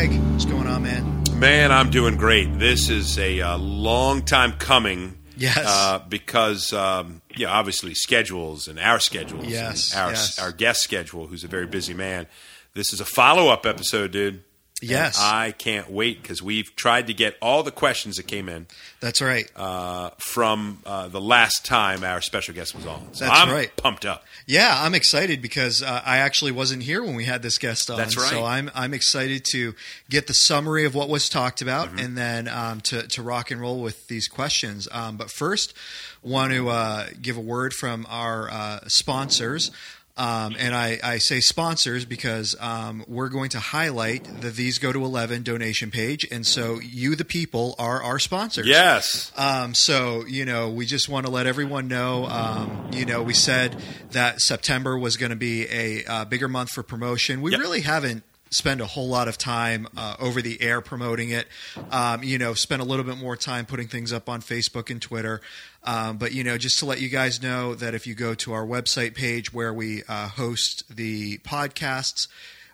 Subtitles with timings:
[0.00, 1.24] Greg, what's going on, man?
[1.34, 2.58] Man, I'm doing great.
[2.58, 5.18] This is a uh, long time coming.
[5.36, 5.58] Yes.
[5.58, 9.44] Uh, because, um, yeah, obviously schedules and our schedules.
[9.44, 10.38] Yes, and our, yes.
[10.38, 12.26] our guest schedule, who's a very busy man.
[12.72, 14.42] This is a follow up episode, dude.
[14.82, 15.18] Yes.
[15.18, 18.66] And I can't wait because we've tried to get all the questions that came in
[19.00, 19.50] That's right.
[19.56, 23.12] uh, from uh, the last time our special guest was on.
[23.12, 23.74] So That's I'm right.
[23.76, 24.24] pumped up.
[24.46, 27.96] Yeah, I'm excited because uh, I actually wasn't here when we had this guest on.
[27.98, 28.30] That's right.
[28.30, 29.74] So I'm I'm excited to
[30.08, 31.98] get the summary of what was talked about Mm-hmm.
[31.98, 34.88] and then um, to to rock and roll with these questions.
[34.90, 35.74] Um, but first,
[36.22, 39.70] want to uh, give a word from our uh, sponsors.
[40.16, 44.92] Um, and I, I say sponsors because um, we're going to highlight the These Go
[44.92, 46.26] to 11 donation page.
[46.30, 48.66] And so you, the people, are our sponsors.
[48.66, 49.32] Yes.
[49.36, 52.26] Um, so you know, we just want to let everyone know.
[52.26, 53.76] Um, you know, we said
[54.10, 57.40] that September was going to be a uh, bigger month for promotion.
[57.40, 57.60] We Yep.
[57.60, 61.46] really haven't spent a whole lot of time uh, over the air promoting it.
[61.90, 65.00] Um, you know, spend a little bit more time putting things up on Facebook and
[65.00, 65.40] Twitter.
[65.84, 68.52] Um, but you know, just to let you guys know that if you go to
[68.52, 72.28] our website page where we uh, host the podcasts.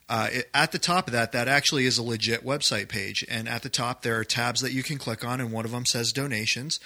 [0.09, 3.25] Uh, it, at the top of that, that actually is a legit website page.
[3.29, 5.73] And at the top, there are tabs that you can click on, and one of
[5.73, 6.79] them says donations.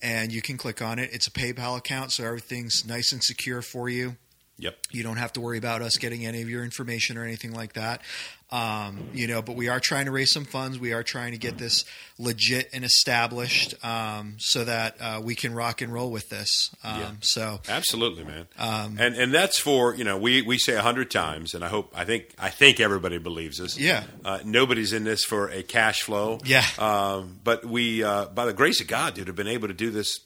[0.00, 1.10] And you can click on it.
[1.12, 4.14] It's a PayPal account, so everything's nice and secure for you.
[4.58, 4.76] Yep.
[4.90, 7.74] You don't have to worry about us getting any of your information or anything like
[7.74, 8.02] that.
[8.50, 10.78] Um, you know, but we are trying to raise some funds.
[10.78, 11.84] We are trying to get this
[12.18, 16.74] legit and established um, so that uh, we can rock and roll with this.
[16.82, 17.10] Um, Yeah.
[17.20, 18.46] So, Absolutely, man.
[18.58, 21.68] Um, and and that's for you know we we say a hundred times, and I
[21.68, 23.78] hope I think I think everybody believes us.
[23.78, 24.04] Yeah.
[24.24, 26.40] Uh, nobody's in this for a cash flow.
[26.44, 26.64] Yeah.
[26.78, 29.90] Um, but we, uh, by the grace of God, dude, have been able to do
[29.90, 30.20] this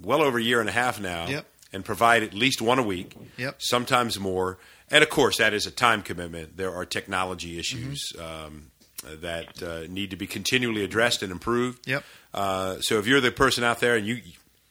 [0.00, 1.26] well over a year and a half now.
[1.28, 1.46] Yep.
[1.72, 3.14] And provide at least one a week.
[3.36, 3.56] Yep.
[3.58, 4.58] Sometimes more.
[4.90, 6.56] And of course, that is a time commitment.
[6.56, 8.46] There are technology issues Mm-hmm.
[8.46, 8.70] um,
[9.20, 11.86] that uh, need to be continually addressed and improved.
[11.86, 12.04] Yep.
[12.34, 14.20] Uh, so if you're the person out there and you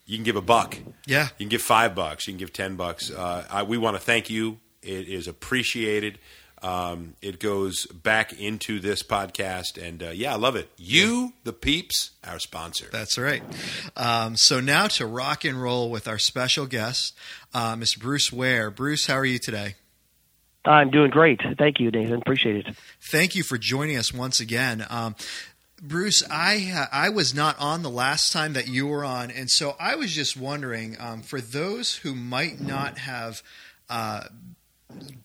[0.06, 1.30] you can give a buck, yeah.
[1.38, 2.28] you can give five bucks.
[2.28, 3.12] You can give ten bucks.
[3.12, 4.58] Uh, I, we want to thank you.
[4.82, 6.20] It is appreciated.
[6.62, 10.70] Um, it goes back into this podcast, and uh, yeah, I love it.
[10.78, 12.88] You, the peeps, our sponsor.
[12.92, 13.44] That's right.
[13.96, 17.16] Um, so now to rock and roll with our special guest,
[17.54, 18.00] uh, Mr.
[18.00, 18.70] Bruce Ware.
[18.72, 19.76] Bruce, how are you today?
[20.66, 21.42] I'm doing great.
[21.58, 22.22] Thank you, Nathan.
[22.22, 22.76] Appreciate it.
[23.12, 24.86] Thank you for joining us once again.
[24.90, 25.16] Um,
[25.82, 29.76] Bruce, I I was not on the last time that you were on, and so
[29.80, 33.42] I was just wondering um, for those who might not have
[33.90, 34.24] uh,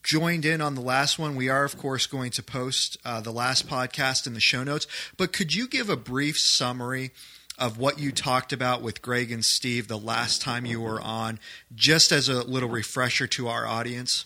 [0.03, 3.33] joined in on the last one, we are of course going to post uh, the
[3.33, 4.87] last podcast in the show notes.
[5.17, 7.11] But could you give a brief summary?
[7.57, 11.39] Of what you talked about with Greg and Steve the last time you were on,
[11.73, 14.25] just as a little refresher to our audience.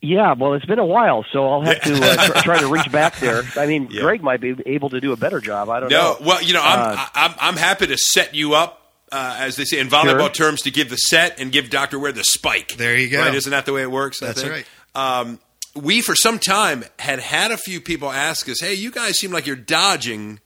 [0.00, 2.92] Yeah, well, it's been a while, so I'll have to uh, tr- try to reach
[2.92, 3.42] back there.
[3.56, 4.02] I mean, Yeah.
[4.02, 5.68] Greg might be able to do a better job.
[5.70, 6.16] I don't No, know.
[6.24, 9.64] well, you know, I'm Uh, I'm, I'm happy to set you up, uh, as they
[9.64, 10.50] say in volleyball Sure.
[10.50, 12.76] terms, to give the set and give Doctor Ware the spike.
[12.76, 13.20] There you go.
[13.20, 13.34] Right?
[13.34, 14.22] Isn't that the way it works?
[14.22, 14.66] I That's right.
[14.94, 15.38] Um,
[15.74, 19.30] we for some time had had a few people ask us, "Hey, you guys seem
[19.30, 20.40] like you're dodging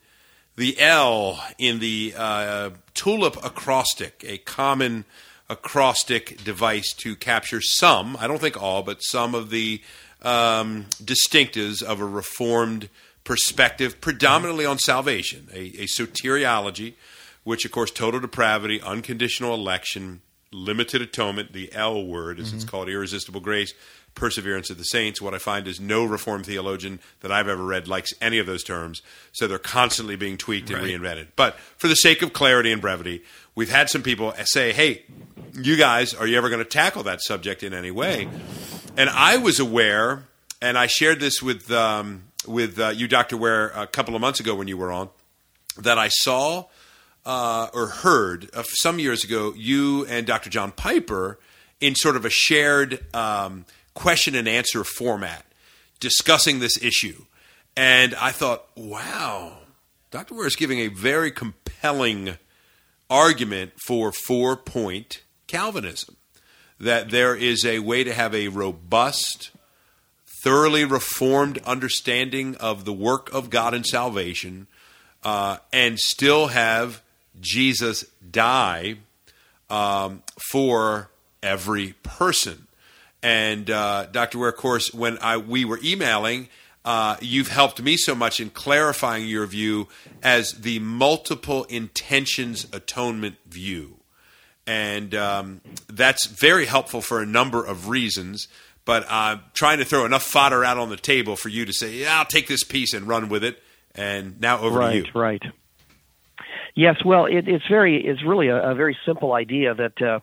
[0.55, 5.05] the L in the uh, tulip acrostic, a common
[5.49, 9.81] acrostic device to capture some, I don't think all, but some of the
[10.21, 12.89] um, distinctives of a reformed
[13.23, 16.93] perspective, predominantly on salvation, a, a soteriology,
[17.43, 20.21] which, of course, total depravity, unconditional election,
[20.51, 23.73] limited atonement, the L word, as it's called, irresistible grace,
[24.15, 25.19] perseverance of the saints.
[25.19, 28.63] What I find is no Reformed theologian that I've ever read likes any of those
[28.63, 30.91] terms, so they're constantly being tweaked and Right.
[30.91, 31.29] reinvented.
[31.35, 33.23] But for the sake of clarity and brevity,
[33.55, 35.03] we've had some people say, hey,
[35.53, 38.27] you guys, are you ever going to tackle that subject in any way?
[38.95, 40.27] And I was aware,
[40.61, 44.39] and I shared this with um, with uh, you, Doctor Ware, a couple of months
[44.39, 45.09] ago when you were on,
[45.77, 46.65] that I saw
[47.25, 50.49] uh, or heard of some years ago you and Dr.
[50.49, 51.39] John Piper
[51.79, 55.45] in sort of a shared um, question and answer format
[55.99, 57.25] discussing this issue.
[57.75, 59.59] And I thought, wow,
[60.11, 60.35] Dr.
[60.35, 62.37] Ware is giving a very compelling
[63.09, 66.17] argument for four point Calvinism
[66.79, 69.51] that there is a way to have a robust,
[70.43, 74.67] thoroughly reformed understanding of the work of God in salvation
[75.23, 77.01] uh, and still have
[77.39, 78.97] Jesus die
[79.69, 81.09] um, for
[81.41, 82.67] every person.
[83.21, 84.39] And uh, Dr.
[84.39, 86.49] Ware, of course, when I, we were emailing,
[86.83, 89.87] uh, you've helped me so much in clarifying your view
[90.21, 93.97] as the multiple intentions atonement view.
[94.67, 98.47] And um, that's very helpful for a number of reasons.
[98.85, 101.95] but I'm trying to throw enough fodder out on the table for you to say,
[101.95, 103.61] "Yeah, I'll take this piece and run with it."
[103.95, 105.11] And now over right, to you.
[105.13, 105.41] Right.
[106.75, 106.97] Yes.
[107.05, 108.03] Well, it, it's very.
[108.05, 110.19] It's really a, a very simple idea that uh,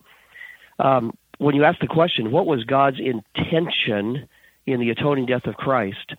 [0.83, 4.29] um, when you ask the question, "What was God's intention
[4.67, 6.15] in the atoning death of Christ?"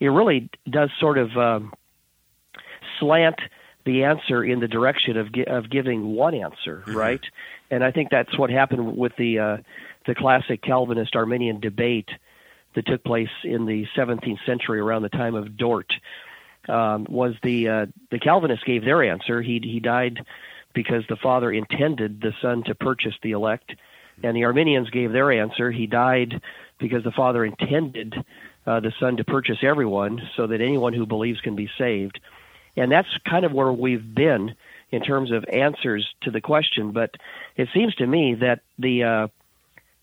[0.00, 1.72] It really does sort of um,
[2.98, 3.36] slant
[3.84, 6.96] the answer in the direction of of giving one answer, mm-hmm.
[6.96, 7.24] right?
[7.70, 9.56] And I think that's what happened with the uh,
[10.06, 12.08] the classic Calvinist Arminian debate
[12.74, 15.92] that took place in the 17th century around the time of Dort.
[16.68, 19.42] Um, was the uh, the Calvinists gave their answer.
[19.42, 20.24] He he died
[20.72, 23.74] because the Father intended the Son to purchase the elect,
[24.22, 25.70] and the Arminians gave their answer.
[25.70, 26.40] He died
[26.78, 28.14] because the Father intended
[28.66, 32.18] uh, the Son to purchase everyone, so that anyone who believes can be saved.
[32.76, 34.54] And that's kind of where we've been
[34.90, 36.92] in terms of answers to the question.
[36.92, 37.14] But
[37.56, 39.28] it seems to me that the uh,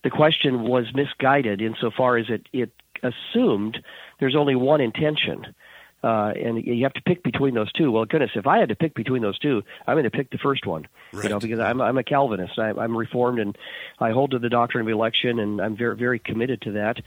[0.03, 2.71] the question was misguided insofar as it it
[3.03, 3.83] assumed
[4.19, 5.55] there's only one intention.
[6.03, 7.91] Uh, and you have to pick between those two.
[7.91, 10.39] Well, goodness, if I had to pick between those two, I'm going to pick the
[10.39, 10.87] first one.
[11.13, 11.25] Right.
[11.25, 12.57] You know, because I'm I'm a Calvinist.
[12.57, 13.55] I, I'm Reformed, and
[13.99, 17.01] I hold to the doctrine of election, and I'm very very committed to that.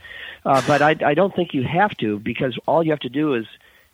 [0.45, 3.33] Uh, but I I don't think you have to, because all you have to do
[3.35, 3.45] is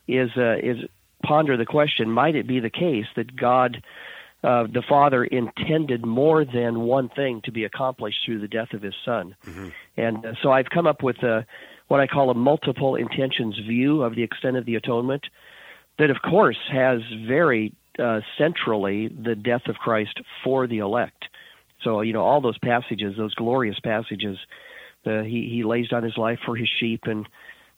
[0.07, 0.77] is uh, is
[1.23, 3.83] ponder the question: Might it be the case that God,
[4.43, 8.83] uh, the Father, intended more than one thing to be accomplished through the death of
[8.83, 9.35] His Son?
[9.47, 9.69] Mm-hmm.
[9.97, 11.45] And uh, so I've come up with a,
[11.91, 15.25] what I call a multiple intentions view of the extent of the atonement,
[15.99, 21.25] that of course has very uh, centrally the death of Christ for the elect.
[21.83, 24.37] So you know all those passages, those glorious passages.
[25.05, 27.27] Uh, he he lays down his life for his sheep and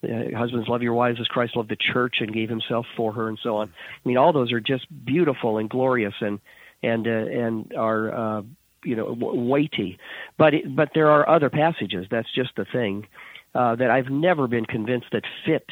[0.04, 3.28] uh, husbands love your wives as Christ loved the church and gave himself for her
[3.28, 3.70] and so on.
[3.70, 6.40] I mean, all those are just beautiful and glorious and
[6.84, 8.42] and uh, and are uh,
[8.84, 9.98] you know weighty.
[10.38, 12.06] But it, but there are other passages.
[12.12, 13.08] That's just the thing
[13.56, 15.68] uh, that I've never been convinced that fit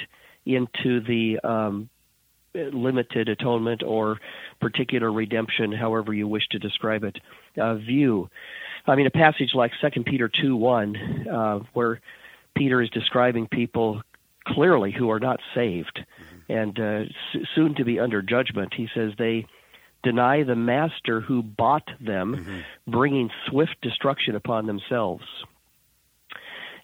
[0.46, 1.90] into the um,
[2.54, 4.20] limited atonement or
[4.60, 7.18] particular redemption, however you wish to describe it,
[7.58, 8.30] uh, view.
[8.88, 12.02] I mean, a passage like Second Peter two one, uh, where
[12.56, 14.02] Peter is describing people
[14.46, 16.52] clearly who are not saved mm-hmm.
[16.52, 18.74] and uh, s- soon to be under judgment.
[18.74, 19.46] He says they
[20.04, 22.92] deny the master who bought them, mm-hmm.
[22.92, 25.24] bringing swift destruction upon themselves.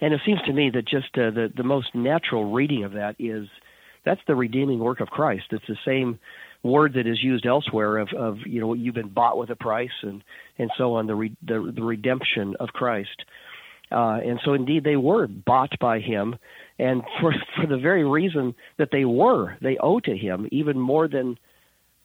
[0.01, 3.15] And it seems to me that just uh, the the most natural reading of that
[3.19, 3.47] is
[4.05, 5.45] that's the redeeming work of Christ.
[5.51, 6.19] It's the same
[6.63, 9.89] word that is used elsewhere of, of you know you've been bought with a price
[10.01, 10.23] and
[10.57, 13.23] and so on the re, the, the redemption of Christ.
[13.89, 16.35] Uh, and so indeed they were bought by him
[16.77, 21.07] and for for the very reason that they were, they owe to him even more
[21.07, 21.38] than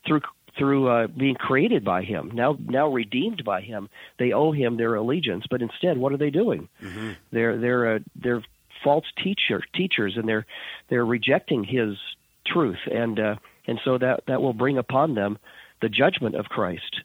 [0.06, 0.20] through
[0.58, 3.88] through uh, being created by him, now now redeemed by him.
[4.18, 6.68] They owe him their allegiance, but instead, what are they doing?
[6.82, 7.10] Mm-hmm.
[7.30, 8.42] They're they're uh, they're
[8.84, 10.46] false teacher teachers, and they're
[10.88, 11.96] they're rejecting his
[12.46, 15.38] truth, and uh, and so that that will bring upon them
[15.80, 17.00] the judgment of Christ.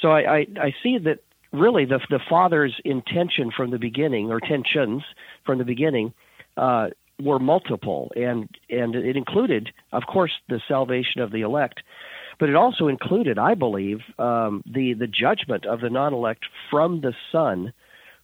[0.00, 1.20] So I, I, I see that
[1.52, 5.02] really the the Father's intention from the beginning, or tensions
[5.44, 6.12] from the beginning,
[6.56, 6.88] uh,
[7.20, 11.82] were multiple, and and it included, of course, the salvation of the elect,
[12.38, 17.14] but it also included, I believe, um, the the judgment of the non-elect from the
[17.32, 17.72] Son,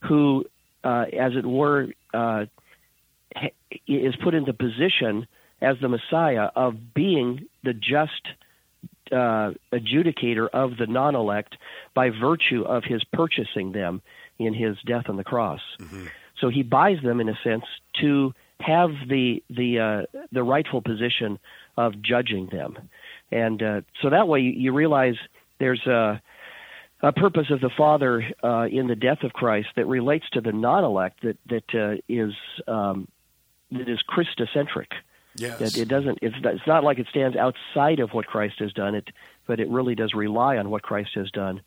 [0.00, 0.44] who,
[0.84, 2.46] uh, as it were, uh,
[3.86, 5.26] is put into position
[5.60, 8.28] as the Messiah of being the just
[9.12, 11.56] uh, adjudicator of the non-elect
[11.94, 14.02] by virtue of his purchasing them
[14.38, 15.60] in his death on the cross.
[15.78, 16.06] Mm-hmm.
[16.40, 17.64] So he buys them in a sense
[18.00, 21.38] to have the the uh, the rightful position
[21.76, 22.76] of judging them,
[23.30, 25.16] and uh, so that way you realize
[25.58, 26.20] there's a
[27.02, 30.52] a purpose of the Father uh, in the death of Christ that relates to the
[30.52, 32.34] non-elect that that uh, is
[32.68, 33.08] um,
[33.70, 34.92] that is Christocentric.
[35.36, 35.58] Yes.
[35.58, 36.18] That it doesn't.
[36.22, 38.94] It's, it's not like it stands outside of what Christ has done.
[38.94, 39.08] It,
[39.46, 41.62] but it really does rely on what Christ has done,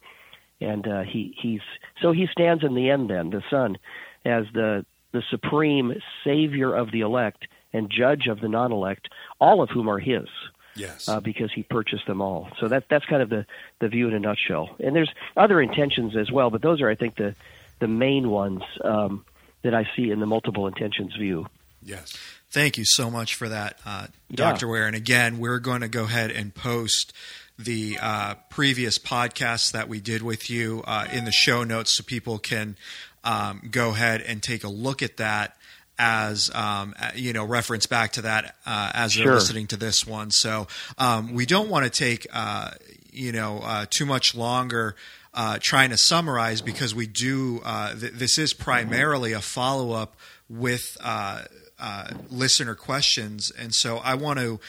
[0.62, 1.62] and uh, he he's
[2.02, 3.10] so he stands in the end.
[3.10, 3.78] Then the Son
[4.26, 5.94] as the the supreme
[6.24, 10.28] savior of the elect and judge of the non-elect, all of whom are his.
[10.76, 11.08] Yes.
[11.08, 12.50] Uh, because he purchased them all.
[12.60, 13.46] So that that's kind of the,
[13.80, 14.76] the view in a nutshell.
[14.80, 17.36] And there's other intentions as well, but those are, I think, the
[17.80, 19.26] the main ones um,
[19.62, 21.48] that I see in the multiple intentions view.
[21.82, 22.16] Yes.
[22.50, 24.68] Thank you so much for that, uh, Dr.
[24.68, 24.72] Yeah.
[24.72, 24.88] Ware.
[24.88, 27.12] And again, we're going to go ahead and post
[27.58, 32.04] the uh, previous podcasts that we did with you uh, in the show notes so
[32.04, 32.78] people can
[33.24, 35.58] um, go ahead and take a look at that
[36.00, 40.32] as um, you know reference back to that uh, as they're listening to this one
[40.32, 42.72] so um, we don't want to take uh,
[43.12, 44.96] you know uh, too much longer
[45.34, 50.16] uh, trying to summarize because we do uh, th- this is primarily a follow-up
[50.48, 51.44] with uh,
[51.80, 54.60] uh, listener questions, and so I want to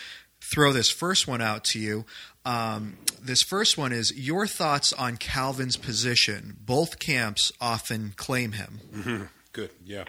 [0.41, 2.05] throw this first one out to you.
[2.47, 6.57] Um, this first one is your thoughts on Calvin's position.
[6.61, 8.81] Both camps often claim him.
[8.93, 9.25] Mm-hmm.
[9.53, 10.05] Good, yeah.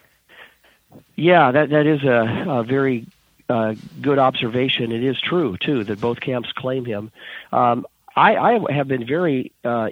[1.15, 3.07] Yeah, that that is a, a very
[3.49, 4.91] uh, good observation.
[4.91, 7.11] It is true too that both camps claim him.
[7.51, 9.89] Um, I, I have been very uh,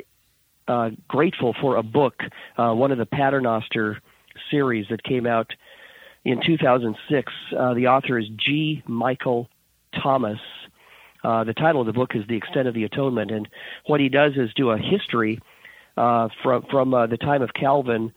[0.67, 2.21] uh, grateful for a book,
[2.57, 4.01] uh, one of the Paternoster
[4.49, 5.53] series that came out
[6.23, 7.33] in 2006.
[7.55, 8.81] Uh, the author is G.
[8.87, 9.49] Michael
[10.01, 10.39] Thomas.
[11.23, 13.47] Uh, the title of the book is The Extent of the Atonement, and
[13.85, 15.39] what he does is do a history
[15.95, 18.11] from from the time of Calvin,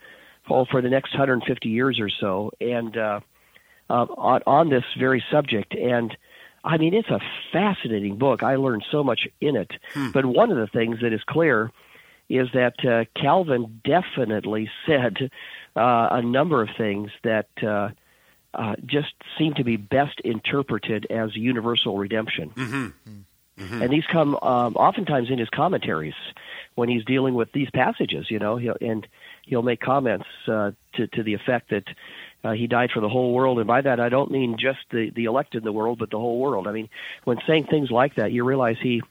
[0.49, 3.21] well, for the next 150 years or so, and uh,
[3.91, 5.75] uh, on on this very subject.
[5.75, 6.17] And
[6.65, 7.21] I mean, it's a
[7.53, 8.43] fascinating book.
[8.43, 9.71] I learned so much in it.
[9.93, 10.11] Hmm.
[10.11, 11.71] But one of the things that is clear
[12.29, 15.31] is that uh, Calvin definitely said
[15.77, 17.49] uh, a number of things that.
[17.63, 17.91] Uh,
[18.55, 22.49] uh, just seem to be best interpreted as universal redemption.
[22.57, 22.87] Mm-hmm.
[23.59, 23.83] Mm-hmm.
[23.83, 26.15] And these come um, oftentimes in his commentaries
[26.75, 29.07] when he's dealing with these passages, you know, he'll, and
[29.47, 31.85] he'll make comments uh, to, to the effect that
[32.45, 33.59] uh, he died for the whole world.
[33.59, 36.19] And by that, I don't mean just the, the elect in the world, but the
[36.19, 36.69] whole world.
[36.69, 36.89] I mean,
[37.25, 39.03] when saying things like that, you realize he,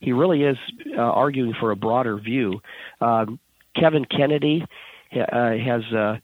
[0.00, 0.58] he really is
[0.96, 2.60] uh, arguing for a broader view.
[3.00, 3.38] Um,
[3.74, 4.64] Kevin Kennedy
[5.14, 6.16] uh, has uh,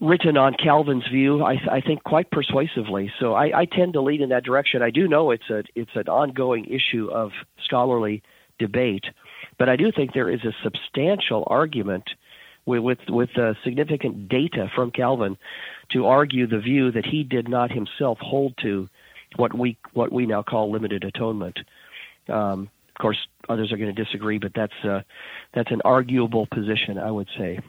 [0.00, 3.10] written on Calvin's view, I, I think quite persuasively.
[3.20, 4.82] So I, I tend to lead in that direction.
[4.82, 7.30] I do know it's a it's an ongoing issue of
[7.64, 8.22] scholarly
[8.58, 9.04] debate,
[9.58, 12.10] but I do think there is a substantial argument
[12.66, 15.36] with with, uh, significant data from Calvin
[15.90, 18.88] to argue the view that he did not himself hold to
[19.36, 21.58] what we what we now call limited atonement.
[22.28, 25.00] Um, of course, others are going to disagree, but that's uh,
[25.54, 27.60] that's an arguable position, I would say.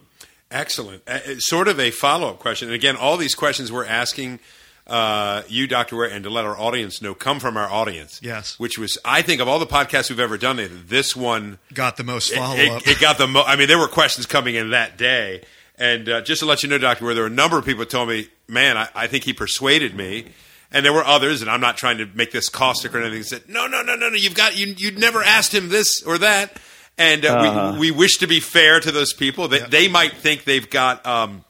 [0.52, 1.02] Excellent.
[1.08, 2.68] Uh, sort of a follow up question.
[2.68, 4.40] And again, all these questions we're asking
[4.88, 5.96] uh, you, Dr.
[5.96, 8.20] Ware, and to let our audience know come from our audience.
[8.22, 8.60] Yes.
[8.60, 12.04] Which was, I think, of all the podcasts we've ever done, this one got the
[12.04, 12.82] most follow up.
[12.82, 13.48] It, it, got the most.
[13.48, 15.44] I mean, there were questions coming in that day.
[15.78, 17.06] And uh, just to let you know, Dr.
[17.06, 19.34] Ware, there were a number of people who told me, man, I, I think he
[19.34, 20.26] persuaded me.
[20.72, 23.24] And there were others, and I'm not trying to make this caustic or anything.
[23.24, 24.16] Said, no, no, no, no, no.
[24.16, 24.74] You've got you.
[24.76, 26.60] You'd never asked him this or that
[26.98, 27.72] and uh, uh-huh.
[27.80, 29.48] we, we wish to be fair to those people.
[29.48, 31.44] They, they might think they've got um,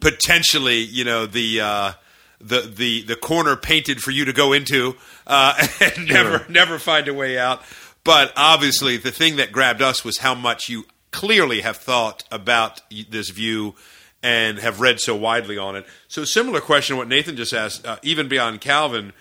[0.00, 1.92] potentially, you know, the uh,
[2.40, 6.48] the the the corner painted for you to go into uh, and never sure.
[6.48, 7.62] never find a way out.
[8.02, 12.80] But obviously, the thing that grabbed us was how much you clearly have thought about
[13.08, 13.74] this view
[14.22, 15.86] and have read so widely on it.
[16.08, 19.12] So, similar question what Nathan just asked, uh, even beyond Calvin.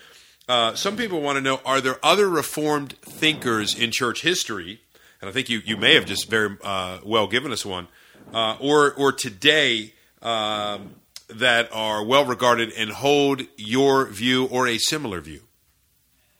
[0.48, 4.80] Uh, some people want to know: Are there other Reformed thinkers in church history
[5.22, 7.88] and I think you, you may have just very uh, well given us one,
[8.34, 10.96] uh, or or today um,
[11.30, 15.42] that are well regarded and hold your view or a similar view.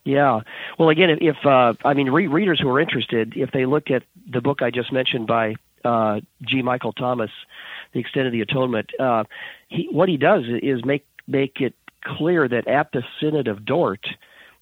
[0.04, 0.40] Yeah.
[0.78, 4.02] Well, again, if, uh, I mean re- readers who are interested, if they look at
[4.28, 6.62] the book I just mentioned by uh, G.
[6.62, 7.30] Michael Thomas,
[7.92, 9.24] "The Extent of the Atonement," uh,
[9.68, 14.06] he, what he does is make make it clear that at the Synod of Dort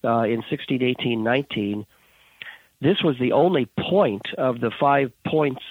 [0.04, 1.86] uh, in 1618 19
[2.80, 5.62] this was the only point of the five points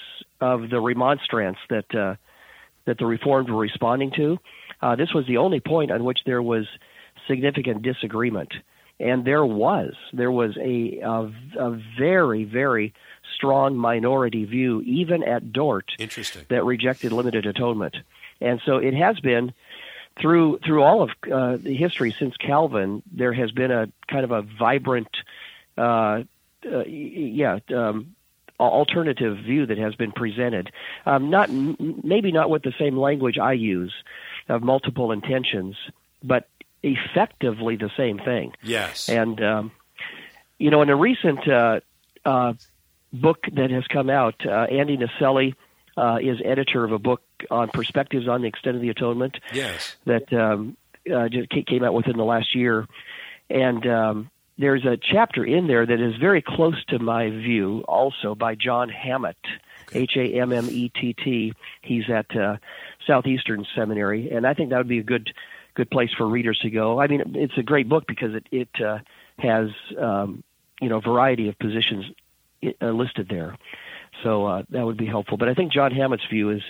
[0.41, 2.15] of the remonstrance that uh,
[2.87, 4.39] that the Reformed were responding to.
[4.81, 6.65] Uh, this was the only point on which there was
[7.27, 8.53] significant disagreement,
[8.99, 12.93] and there was there was a a, a very very
[13.35, 16.45] strong minority view even at Dort Interesting.
[16.49, 17.95] that rejected limited atonement,
[18.41, 19.53] and so it has been
[20.19, 23.03] through through all of uh, the history since Calvin.
[23.11, 25.09] There has been a kind of a vibrant
[25.77, 26.23] uh,
[26.65, 28.15] uh, yeah, um,
[28.59, 30.71] alternative view that has been presented.
[31.05, 33.93] Um, not maybe not with the same language I use
[34.49, 35.75] of multiple intentions,
[36.23, 36.47] but
[36.83, 38.53] effectively the same thing.
[38.63, 39.09] Yes.
[39.09, 39.71] And um,
[40.57, 41.79] you know, in a recent uh,
[42.25, 42.53] uh,
[43.13, 45.55] book that has come out, uh, Andy Naselli
[45.95, 49.37] uh, is editor of a book on perspectives on the extent of the atonement.
[49.53, 49.95] Yes.
[50.05, 50.77] That um,
[51.13, 52.87] uh, just came out within the last year,
[53.49, 58.35] and um, there's a chapter in there that is very close to my view, also
[58.35, 59.37] by John Hammett,
[59.93, 61.53] H A M M E T T.
[61.81, 62.57] He's at uh,
[63.05, 65.31] Southeastern Seminary, and I think that would be a good
[65.75, 66.99] good place for readers to go.
[66.99, 68.99] I mean, it's a great book because it it uh,
[69.37, 70.43] has um,
[70.81, 72.05] you know variety of positions
[72.81, 73.55] uh, listed there,
[74.23, 75.37] so uh, that would be helpful.
[75.37, 76.63] But I think John Hammett's view is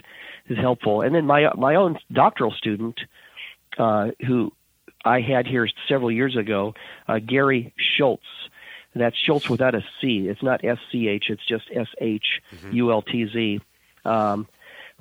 [0.50, 1.02] is helpful.
[1.02, 3.00] And then my my own doctoral student,
[3.78, 4.52] uh, who
[5.06, 6.74] I had here several years ago,
[7.08, 8.24] uh, Gary Shultz.
[8.96, 10.28] That's Shultz without a C.
[10.28, 11.26] It's not S C H.
[11.30, 12.26] It's just S H
[12.72, 13.62] U L T Z.
[14.06, 14.48] Um,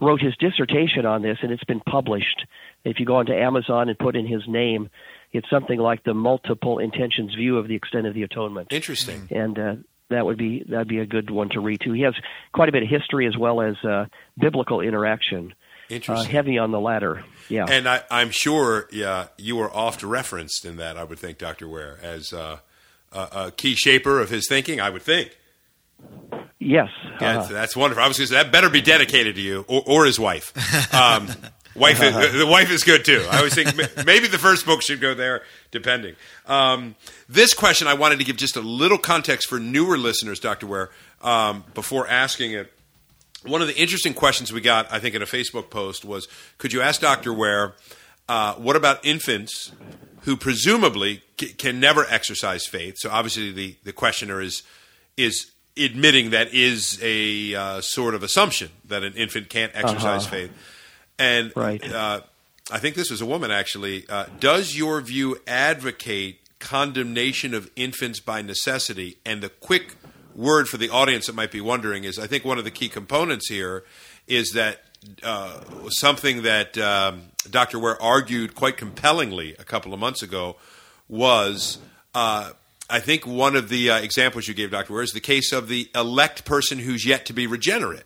[0.00, 2.44] wrote his dissertation on this, and it's been published
[2.86, 4.90] If you go onto Amazon and put in his name,
[5.32, 8.72] it's something like the multiple intentions view of the extent of the atonement.
[8.72, 9.26] Interesting.
[9.30, 9.74] And uh,
[10.08, 11.92] that would be that'd be a good one to read too.
[11.92, 12.14] He has
[12.52, 14.06] quite a bit of history as well as uh,
[14.38, 15.52] biblical interaction.
[15.90, 17.24] Uh, heavy on the latter.
[17.48, 17.66] Yeah.
[17.68, 21.68] And I, I'm sure yeah, you were oft referenced in that, I would think, Dr.
[21.68, 22.58] Ware, as uh,
[23.12, 25.36] a, a key shaper of his thinking, I would think.
[26.58, 26.88] yes.
[27.20, 27.52] Yeah, uh-huh.
[27.52, 28.02] that's wonderful.
[28.02, 30.52] I was going to say, that better be dedicated to you or, or his wife.
[30.94, 31.28] Um,
[31.76, 33.24] wife is, the wife is good too.
[33.30, 36.16] I always think maybe the first book should go there, depending.
[36.46, 36.96] Um,
[37.28, 40.66] this question, I wanted to give just a little context for newer listeners, Dr.
[40.66, 40.90] Ware,
[41.22, 42.72] um, before asking it.
[43.46, 46.72] One of the interesting questions we got, I think, in a Facebook post was could
[46.72, 47.32] you ask Dr.
[47.32, 47.74] Ware,
[48.28, 49.72] uh, what about infants
[50.22, 52.96] who presumably c- can never exercise faith?
[52.98, 54.62] So obviously the, the questioner is
[55.16, 60.30] is admitting that is a uh, sort of assumption that an infant can't exercise Uh-huh.
[60.36, 60.50] faith.
[61.18, 61.82] And Right.
[61.92, 62.20] uh,
[62.70, 64.04] I think this was a woman actually.
[64.08, 69.18] Uh, does your view advocate condemnation of infants by necessity?
[69.24, 69.94] And the quick
[70.36, 72.88] word for the audience that might be wondering is I think one of the key
[72.88, 73.84] components here
[74.28, 74.82] is that
[75.22, 77.78] uh, something that um, Dr.
[77.78, 80.56] Ware argued quite compellingly a couple of months ago
[81.08, 81.78] was.
[82.14, 82.52] Uh,
[82.88, 84.92] I think one of the uh, examples you gave, Dr.
[84.92, 88.04] Ware, is the case of the elect person who's yet to be regenerate.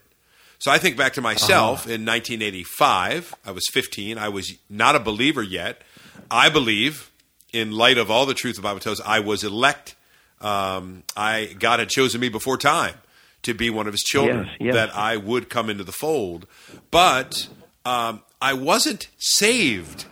[0.58, 3.34] So I think back to myself in 1985.
[3.44, 4.18] I was 15.
[4.18, 5.82] I was not a believer yet.
[6.30, 7.10] I believe,
[7.52, 9.96] in light of all the truth the Bible tells, I was elect.
[10.40, 12.94] Um, I God had chosen me before time
[13.42, 14.74] to be one of His children, Yes, yes.
[14.74, 16.46] that I would come into the fold.
[16.90, 17.48] But
[17.84, 20.06] um, I wasn't saved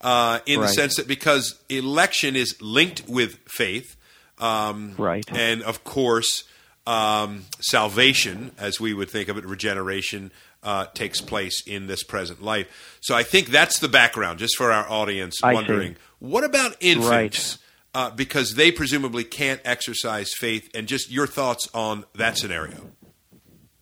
[0.00, 3.96] uh, in the sense that because election is linked with faith,
[4.38, 5.24] um, Right.
[5.32, 6.44] and of course,
[6.86, 10.32] um, salvation, as we would think of it, regeneration,
[10.64, 12.98] uh, takes place in this present life.
[13.00, 15.54] So I think that's the background, just for our audience I see.
[15.54, 17.58] wondering what about infants?
[17.94, 22.90] Uh, because they presumably can't exercise faith, and just your thoughts on that scenario.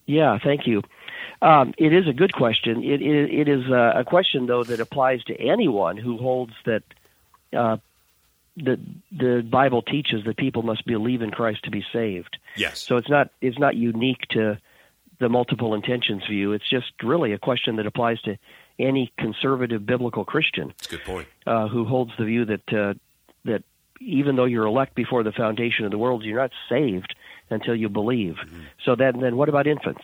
[0.06, 0.82] Yeah, thank you.
[1.40, 2.82] Um, it is a good question.
[2.82, 6.82] It, it, it is a question, though, that applies to anyone who holds that
[7.56, 7.76] uh,
[8.56, 8.78] the
[9.12, 12.36] the Bible teaches that people must believe in Christ to be saved.
[12.56, 12.80] Yes.
[12.80, 14.58] So it's not it's not unique to
[15.20, 16.52] the multiple intentions view.
[16.52, 18.36] It's just really a question that applies to
[18.78, 21.28] any conservative biblical Christian That's a good point.
[21.46, 22.94] uh, who holds the view that uh,
[23.44, 23.62] that
[24.00, 27.14] even though you're elect before the foundation of the world, you're not saved
[27.50, 28.36] until you believe.
[28.84, 30.02] So then, then what about infants?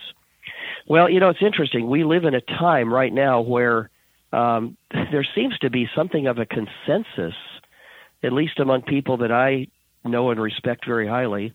[0.87, 1.89] Well, you know, it's interesting.
[1.89, 3.91] We live in a time right now where
[4.33, 7.35] um, there seems to be something of a consensus,
[8.23, 9.69] at least among people that I
[10.05, 11.53] know and respect very highly,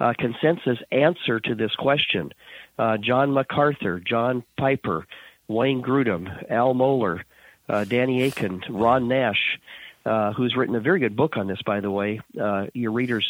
[0.00, 2.32] uh, consensus answer to this question.
[2.78, 5.06] Uh, John MacArthur, John Piper,
[5.48, 7.22] Wayne Grudem, Al Mohler,
[7.68, 9.58] uh, Danny Akin, Ron Nash,
[10.08, 12.20] uh, who's written a very good book on this, by the way.
[12.40, 13.26] Uh, your readers,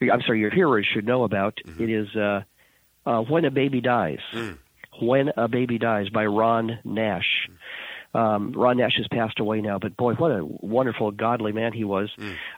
[0.00, 1.58] I'm sorry, your hearers should know about.
[1.80, 2.42] It is uh,
[3.04, 4.20] uh, When a Baby Dies.
[5.00, 7.48] When a Baby Dies by Ron Nash.
[8.14, 11.84] Um, Ron Nash has passed away now, but boy, what a wonderful, godly man he
[11.84, 12.10] was.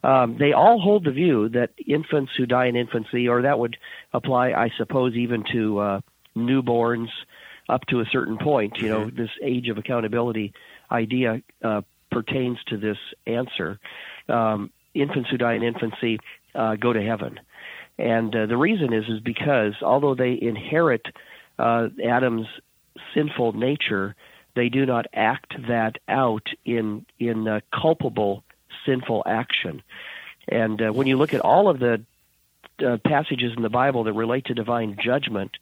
[0.02, 3.76] Um, they all hold the view that infants who die in infancy, or that would
[4.12, 6.00] apply, I suppose, even to uh,
[6.36, 7.08] newborns
[7.68, 8.78] up to a certain point.
[8.78, 10.52] You know, this age of accountability
[10.90, 11.82] idea uh,
[12.14, 13.78] pertains to this answer.
[14.28, 16.18] Um, infants who die in infancy
[16.54, 17.40] uh, go to heaven,
[17.98, 21.04] and uh, the reason is is because although they inherit
[21.58, 22.46] uh, Adam's
[23.12, 24.14] sinful nature,
[24.54, 28.44] they do not act that out in in culpable
[28.86, 29.82] sinful action.
[30.48, 32.02] And uh, when you look at all of the
[32.84, 35.52] uh, passages in the Bible that relate to divine judgment,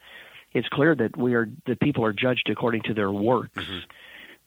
[0.53, 3.65] it's clear that we are that people are judged according to their works.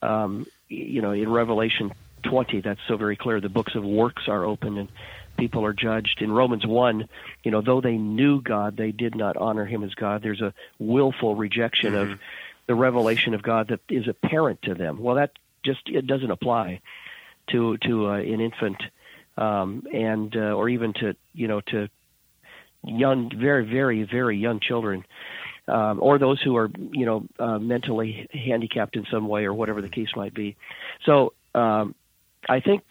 [0.02, 1.92] Um, you know, in Revelation
[2.24, 3.40] 20, that's so very clear.
[3.40, 4.88] The books of works are open and
[5.36, 6.22] people are judged.
[6.22, 7.08] In Romans 1,
[7.44, 10.22] you know, though they knew God, they did not honor him as God.
[10.22, 12.18] There's a willful rejection of
[12.66, 15.00] the revelation of God that is apparent to them.
[15.00, 15.32] Well, that
[15.64, 16.80] just it doesn't apply
[17.50, 18.82] to to uh, an infant
[19.36, 21.88] um, and uh, or even to you know to
[22.84, 25.04] young, very very very young children.
[25.68, 29.82] Um, or those who are, you know, uh, mentally handicapped in some way, or whatever
[29.82, 30.54] the case might be.
[31.04, 31.96] So, um,
[32.48, 32.84] I think,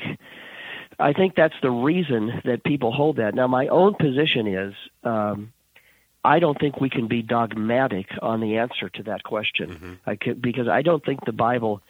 [1.00, 3.34] I think that's the reason that people hold that.
[3.34, 4.74] Now, my own position is,
[5.06, 5.54] um,
[6.26, 10.42] I don't think we can be dogmatic on the answer to that question, I could,
[10.42, 11.82] because I don't think the Bible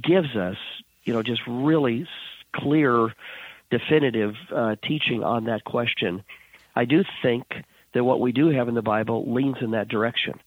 [0.00, 0.56] gives us,
[1.04, 2.08] you know, just really
[2.52, 3.14] clear,
[3.70, 6.24] definitive uh, teaching on that question.
[6.74, 7.44] I do think
[7.94, 10.38] that what we do have in the Bible leans in that direction.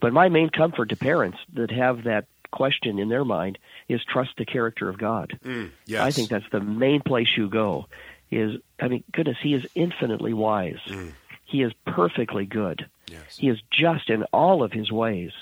[0.00, 4.30] But my main comfort to parents that have that question in their mind is trust
[4.36, 5.38] the character of God.
[5.44, 6.02] Mm, yes.
[6.02, 7.86] I think that's the main place you go.
[8.30, 10.80] Is I mean, goodness, He is infinitely wise.
[10.88, 11.12] Mm.
[11.44, 12.86] He is perfectly good.
[13.10, 13.36] Yes.
[13.36, 15.32] He is just in all of His ways.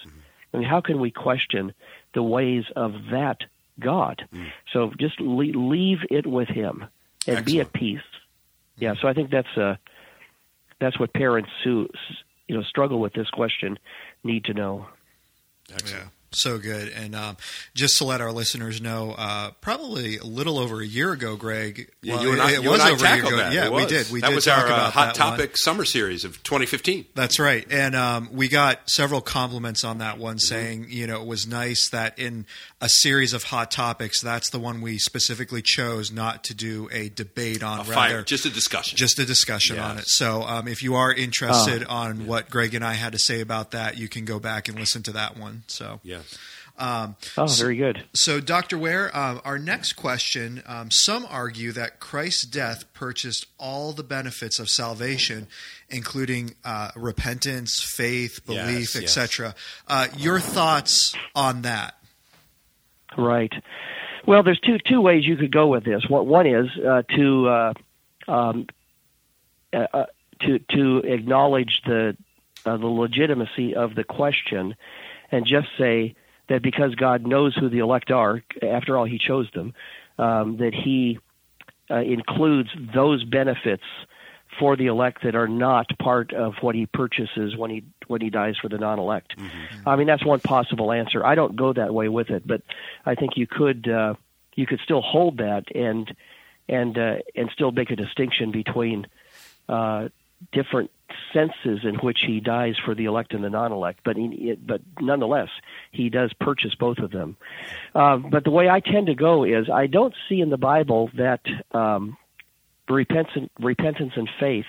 [0.54, 1.72] I mean, how can we question
[2.14, 3.38] the ways of that
[3.78, 4.24] God?
[4.32, 4.50] Mm.
[4.72, 6.86] So just le- leave it with Him
[7.26, 8.00] and be at peace.
[8.76, 8.94] Yeah.
[9.00, 9.76] So I think that's uh,
[10.80, 11.88] that's what parents who
[12.48, 13.78] you know struggle with this question
[14.24, 14.86] need to know.
[15.72, 16.04] Excellent.
[16.04, 16.88] Yeah, so good.
[16.88, 17.36] And um,
[17.74, 21.90] just to let our listeners know, uh, probably a little over a year ago, Greg.
[22.02, 23.36] Yeah, well, you and I, it you was over a year ago.
[23.36, 23.52] that.
[23.52, 24.10] Yeah, we did.
[24.10, 25.30] We that did was talk our uh, hot that one.
[25.38, 27.06] topic summer series of 2015.
[27.14, 30.22] That's right, and um, we got several compliments on that Mm-hmm.
[30.22, 32.44] one, saying you know it was nice that in
[32.80, 37.08] a series of hot topics, that's the one we specifically chose not to do a
[37.10, 38.96] debate on, A rather fire, just a discussion.
[38.96, 40.04] just a discussion on it.
[40.06, 41.94] So um, if you are interested Oh.
[41.94, 44.78] on what Greg and I had to say about that, you can go back and
[44.78, 45.62] listen to that one.
[45.66, 46.00] So.
[46.20, 46.38] Yes.
[46.78, 48.04] Um, Oh, very good.
[48.14, 48.78] so, Dr.
[48.78, 54.58] Ware, um, our next question um, some argue that Christ's death purchased all the benefits
[54.58, 55.46] of salvation,
[55.90, 59.02] including uh, repentance, faith, belief, Yes, yes.
[59.18, 59.54] etc.
[59.88, 61.96] Uh, your thoughts on that?
[63.18, 63.52] Right.
[64.26, 66.06] Well, there's two two ways you could go with this.
[66.08, 67.72] One, one is uh, to uh,
[68.28, 68.66] um,
[69.72, 70.06] uh, uh,
[70.42, 72.16] to to acknowledge the
[72.64, 74.76] uh, the legitimacy of the question,
[75.30, 76.14] and just say
[76.48, 79.72] that because God knows who the elect are, after all, He chose them,
[80.18, 81.18] um, that He
[81.90, 83.84] uh, includes those benefits
[84.58, 88.30] for the elect that are not part of what He purchases when He when He
[88.30, 89.34] dies for the non-elect.
[89.86, 91.24] I mean, that's one possible answer.
[91.24, 92.62] I don't go that way with it, but
[93.06, 94.14] I think you could uh,
[94.56, 96.12] you could still hold that and
[96.68, 99.06] and uh, and still make a distinction between
[99.68, 100.08] uh,
[100.52, 100.90] different
[101.32, 104.00] senses in which he dies for the elect and the non-elect.
[104.04, 105.48] But he, but nonetheless,
[105.92, 107.36] he does purchase both of them.
[107.94, 111.10] Um, but the way I tend to go is I don't see in the Bible
[111.16, 111.40] that
[111.72, 112.16] um,
[112.88, 114.66] repentance, repentance and faith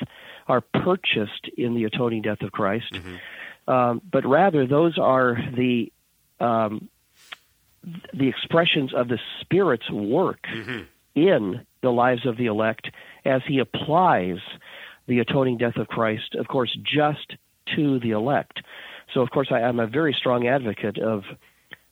[0.47, 2.93] are purchased in the atoning death of Christ,
[3.67, 5.91] um, but rather those are the
[6.39, 6.89] um,
[8.13, 10.45] the expressions of the Spirit's work
[11.15, 12.89] in the lives of the elect
[13.25, 14.37] as He applies
[15.11, 17.35] the atoning death of Christ, of course, just
[17.75, 18.61] to the elect.
[19.13, 21.23] So, of course, I, I'm a very strong advocate of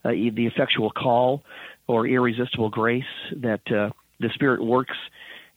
[0.06, 1.44] uh, the effectual call
[1.86, 3.04] or irresistible grace
[3.36, 3.90] that uh,
[4.22, 4.96] the Spirit works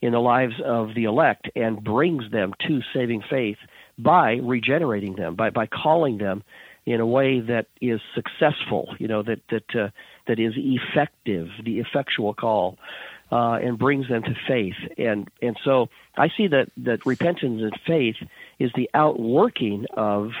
[0.01, 3.59] in the lives of the elect and brings them to saving faith
[3.97, 6.43] by regenerating them, by, by calling them
[6.85, 9.87] in a way that is successful, you know, that that uh,
[10.27, 12.77] that is effective, the effectual call,
[13.33, 14.75] uh, and brings them to faith.
[14.95, 18.17] And and so I see that that repentance and faith
[18.59, 20.33] is the outworking of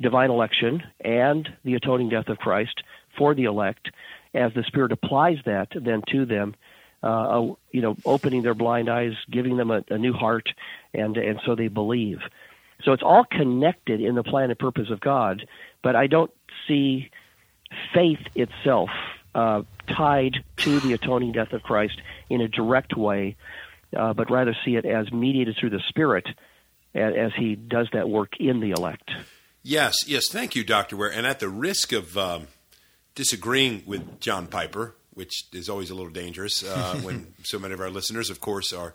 [0.00, 2.82] divine election and the atoning death of Christ
[3.18, 3.90] for the elect,
[4.32, 6.54] as the Spirit applies that then to them.
[7.02, 10.48] Uh, you know, opening their blind eyes, giving them a, a new heart,
[10.94, 12.20] and and so they believe.
[12.84, 15.46] So it's all connected in the plan and purpose of God,
[15.82, 16.30] but I don't
[16.66, 17.10] see
[17.92, 18.90] faith itself
[19.34, 23.36] uh, tied to the atoning death of Christ in a direct way,
[23.96, 26.26] uh, but rather see it as mediated through the Spirit
[26.94, 29.10] as, as He does that work in the elect.
[29.62, 30.24] Yes, yes.
[30.30, 31.12] Thank you, Doctor Ware.
[31.12, 32.48] And at the risk of um,
[33.14, 37.80] disagreeing with John Piper, which is always a little dangerous uh, when so many of
[37.80, 38.94] our listeners, of course, are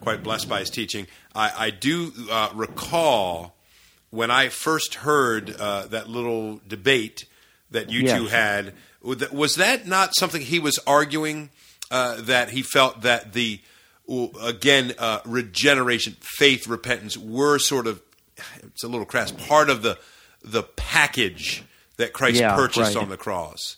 [0.00, 3.54] quite blessed by his teaching, I, I do uh, recall
[4.10, 7.26] when I first heard uh, that little debate
[7.70, 8.74] that you two had.
[9.02, 11.50] Was that not something he was arguing
[11.90, 13.60] uh, that he felt that the
[14.42, 18.02] again uh, regeneration, faith, repentance were sort of
[18.62, 19.98] it's a little crass part of the
[20.42, 21.62] the package
[21.96, 23.02] that Christ Yeah, purchased right.
[23.02, 23.76] on the cross.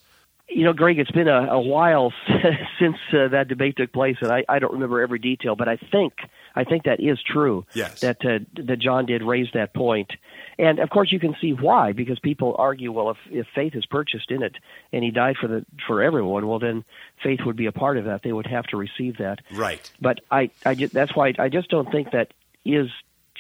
[0.49, 2.13] You know, Greg, it's been a, a while
[2.81, 5.77] since uh, that debate took place, and I, I don't remember every detail, but I
[5.77, 6.15] think
[6.55, 7.65] I think that is true.
[7.73, 8.01] Yes.
[8.01, 10.11] That uh, that John did raise that point,
[10.59, 13.87] and of course you can see why because people argue, well, if if faith is
[13.87, 14.57] purchased in it,
[14.93, 16.85] and he died for the for everyone, well then
[17.23, 18.23] faith would be a part of that.
[18.23, 19.41] They would have to receive that.
[19.53, 19.91] Right.
[20.01, 22.33] But I, I that's why I just don't think that
[22.65, 22.89] is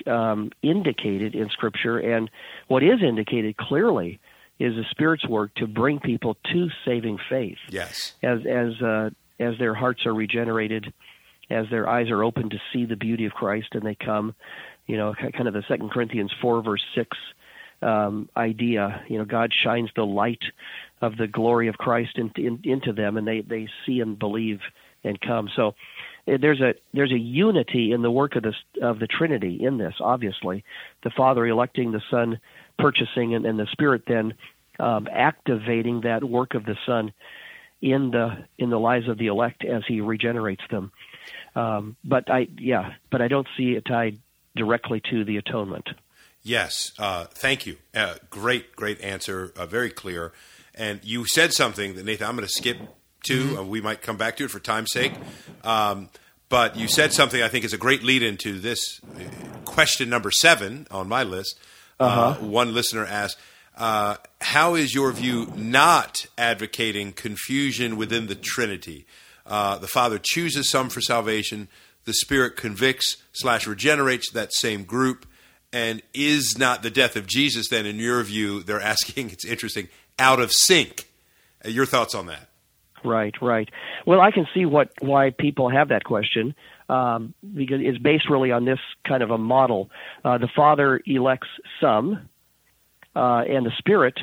[0.06, 1.98] um, indicated in Scripture.
[1.98, 2.30] And
[2.68, 4.18] what is indicated clearly
[4.58, 8.14] is the Spirit's work to bring people to saving faith Yes.
[8.22, 10.92] as as uh, as their hearts are regenerated,
[11.48, 14.34] as their eyes are open to see the beauty of Christ, and they come,
[14.90, 17.16] you know, kind of the Second Corinthians four verse six
[17.80, 19.04] um, idea.
[19.06, 20.42] You know, God shines the light
[21.00, 24.58] of the glory of Christ in, in, into them, and they they see and believe
[25.04, 25.48] and come.
[25.54, 25.76] So
[26.26, 29.78] eh, there's a there's a unity in the work of this of the Trinity in
[29.78, 29.94] this.
[30.00, 30.64] Obviously,
[31.04, 32.40] the Father electing, the Son
[32.76, 34.34] purchasing, and, and the Spirit then
[34.80, 37.12] um, activating that work of the Son
[37.80, 40.90] in the in the lives of the elect as He regenerates them.
[41.54, 44.18] Um, but I yeah, but I don't see it tied
[44.56, 45.88] directly to the atonement.
[46.42, 47.76] Yes, uh, thank you.
[47.94, 49.52] Uh, great, great answer.
[49.56, 50.32] Uh, very clear.
[50.74, 52.78] And you said something that Nathan, I'm going to skip
[53.24, 53.44] to.
[53.44, 53.68] Mm-hmm.
[53.68, 55.12] we might come back to it for time's sake.
[55.62, 56.08] Um,
[56.48, 60.30] but you said something I think is a great lead into this uh, question number
[60.30, 61.58] seven on my list.
[61.98, 62.46] Uh, uh-huh.
[62.46, 63.36] one listener asked,
[63.76, 69.06] uh, "How is your view not advocating confusion within the Trinity?
[69.46, 71.68] the Father chooses some for salvation."
[72.04, 75.26] The Spirit convicts slash regenerates that same group
[75.72, 79.88] and is not the death of Jesus then, in your view, they're asking, it's interesting,
[80.18, 81.08] out of sync?
[81.64, 82.48] Uh, your thoughts on that?
[83.04, 83.68] Right, right.
[84.06, 86.54] Well, I can see what why people have that question
[86.90, 89.90] um, because it's based really on this kind of a model.
[90.24, 91.48] Uh, the Father elects
[91.80, 92.28] some,
[93.14, 94.18] uh, and the Spirit.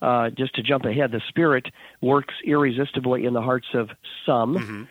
[0.00, 1.66] Uh, just to jump ahead, the Spirit
[2.00, 3.88] works irresistibly in the hearts of
[4.26, 4.82] some mm-hmm.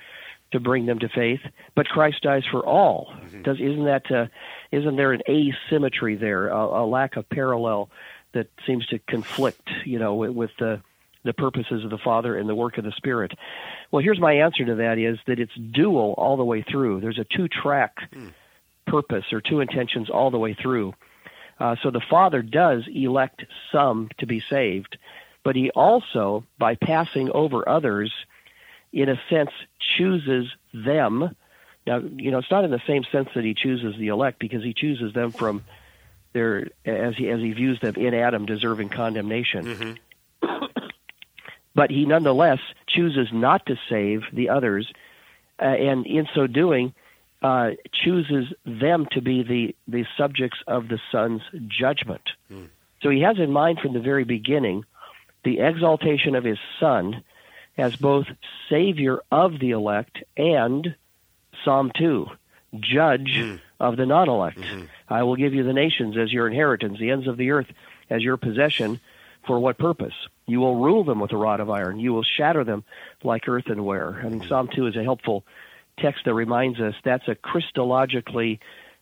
[0.51, 1.41] To bring them to faith,
[1.75, 3.13] but Christ dies for all.
[3.13, 3.41] Mm-hmm.
[3.43, 4.27] Does isn't that uh,
[4.71, 7.89] isn't there an asymmetry there, a, a lack of parallel
[8.33, 10.81] that seems to conflict, you know, with, with the
[11.23, 13.31] the purposes of the Father and the work of the Spirit?
[13.91, 17.01] Well, here's my answer to that: is that it's dual all the way through.
[17.01, 18.29] There's a two-track hmm.
[18.87, 20.93] purpose or two intentions all the way through.
[21.59, 24.97] Uh, so the Father does elect some to be saved,
[25.43, 28.11] but He also, by passing over others,
[28.93, 29.51] in a sense,
[29.97, 31.35] chooses them
[31.85, 34.63] now, you know, it's not in the same sense that he chooses the elect because
[34.63, 35.63] he chooses them from
[36.33, 39.65] their as he as he views them in Adam deserving condemnation.
[39.65, 40.65] Mm-hmm.
[41.75, 44.91] but he nonetheless chooses not to save the others,
[45.59, 46.93] uh, and in so doing,
[47.41, 52.29] uh, chooses them to be the the subjects of the Son's judgment.
[52.51, 52.69] Mm.
[53.01, 54.85] So he has in mind from the very beginning
[55.43, 57.23] the exaltation of his Son
[57.81, 58.27] as both
[58.69, 60.95] Savior of the elect and
[61.65, 62.27] Psalm 2
[62.79, 63.59] Judge mm.
[63.81, 64.59] of the non elect.
[64.59, 64.85] Mm-hmm.
[65.09, 67.67] I will give you the nations as your inheritance, the ends of the earth
[68.09, 68.99] as your possession.
[69.45, 70.13] For what purpose?
[70.45, 71.99] You will rule them with a rod of iron.
[71.99, 72.83] You will shatter them
[73.23, 74.21] like earthenware.
[74.23, 74.47] I mean, mm.
[74.47, 75.43] Psalm 2 is a helpful
[75.97, 78.59] text that reminds us that's a Christologically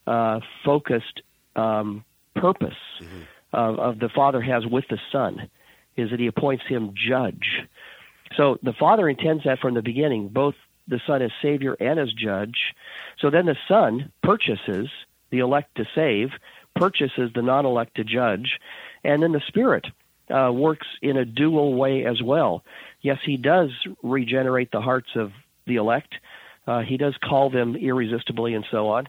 [0.07, 1.21] uh, focused
[1.55, 3.21] um, purpose mm-hmm.
[3.53, 5.49] of, of the Father has with the Son,
[5.97, 7.67] is that he appoints him judge.
[8.35, 10.55] So the Father intends that from the beginning, both
[10.87, 12.73] the Son as Savior and as Judge.
[13.19, 14.89] So then the Son purchases
[15.29, 16.29] the elect to save,
[16.75, 18.59] purchases the non elect to judge,
[19.03, 19.85] and then the Spirit
[20.29, 22.63] uh, works in a dual way as well.
[23.01, 23.69] Yes, He does
[24.01, 25.31] regenerate the hearts of
[25.65, 26.13] the elect,
[26.67, 29.07] uh, He does call them irresistibly and so on.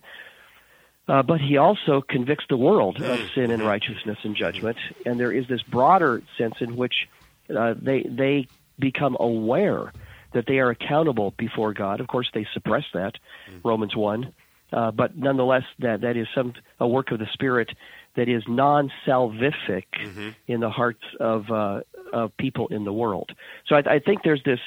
[1.09, 5.33] Uh, but he also convicts the world of sin and righteousness and judgment, and there
[5.33, 7.09] is this broader sense in which
[7.53, 8.47] uh, they they
[8.81, 9.93] become aware
[10.33, 12.01] that they are accountable before God.
[12.01, 13.15] Of course, they suppress that,
[13.51, 13.67] mm-hmm.
[13.67, 14.33] Romans 1.
[14.73, 17.71] Uh, but nonetheless, that, that is some a work of the Spirit
[18.17, 20.29] that is non-salvific mm-hmm.
[20.47, 21.81] in the hearts of, uh,
[22.13, 23.33] of people in the world.
[23.67, 24.61] So I, I think there's this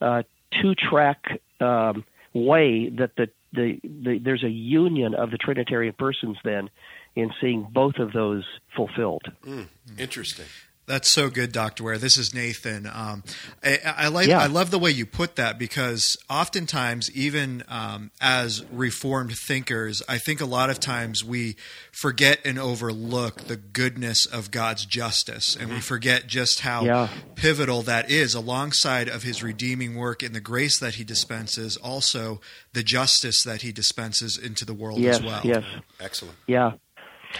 [0.00, 0.22] uh,
[0.62, 6.70] two-track um, way that the, the, the there's a union of the Trinitarian persons then
[7.14, 8.44] in seeing both of those
[8.76, 9.24] fulfilled.
[9.44, 10.46] Mm, interesting.
[10.88, 11.98] That's so good, Doctor Ware.
[11.98, 12.86] This is Nathan.
[12.86, 13.22] Um,
[13.62, 14.26] I, I, like.
[14.26, 14.40] Yeah.
[14.40, 20.16] I love the way you put that because oftentimes, even um, as reformed thinkers, I
[20.16, 21.56] think a lot of times we
[21.92, 25.82] forget and overlook the goodness of God's justice, and we mm-hmm.
[25.82, 27.08] forget just how yeah.
[27.34, 32.40] pivotal that is, alongside of His redeeming work and the grace that He dispenses, also
[32.72, 35.40] the justice that He dispenses into the world yes, as well.
[35.44, 35.64] Yes.
[36.00, 36.36] Excellent.
[36.46, 36.72] Yeah.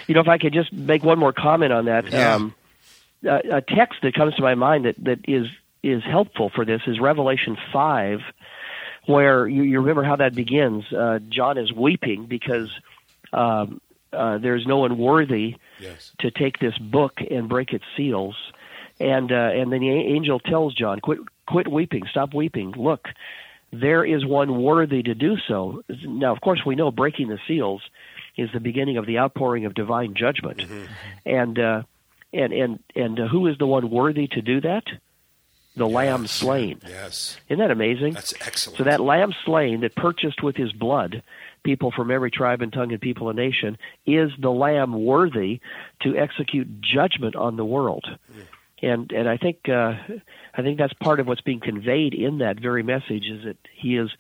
[0.07, 2.13] You know, if I could just make one more comment on that.
[2.13, 2.35] Yeah.
[2.35, 2.55] Um,
[3.25, 5.47] a text that comes to my mind that, that is
[5.83, 8.21] is helpful for this is Revelation five,
[9.07, 10.85] where you, you remember how that begins.
[10.93, 12.69] Uh, John is weeping because
[13.33, 13.81] um,
[14.13, 16.13] uh, there's no one worthy yes.
[16.21, 18.37] to take this book and break its seals,
[19.01, 22.73] and uh, and then the angel tells John, "Quit, quit weeping, stop weeping.
[22.73, 23.09] Look,
[23.73, 27.83] there is one worthy to do so." Now, of course, we know breaking the seals
[28.37, 30.85] is the beginning of the outpouring of divine judgment, mm-hmm.
[31.27, 31.83] and uh,
[32.33, 34.85] and and and uh, who is the one worthy to do that?
[35.77, 35.95] The yes.
[35.95, 36.81] lamb slain.
[36.87, 37.37] Yes.
[37.49, 38.15] Isn't that amazing?
[38.15, 38.79] That's excellent.
[38.79, 41.23] So that lamb slain that purchased with his blood
[41.65, 45.61] people from every tribe and tongue and people and nation is the lamb worthy
[46.01, 48.07] to execute judgment on the world.
[48.33, 48.43] Mm.
[48.81, 49.95] And and I think uh,
[50.55, 53.97] I think that's part of what's being conveyed in that very message is that he
[53.97, 54.11] is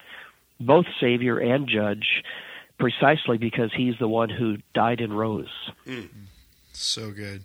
[0.60, 2.24] both savior and judge
[2.78, 5.70] precisely because he's the one who died and rose.
[5.86, 6.08] Mm.
[6.72, 7.44] So good.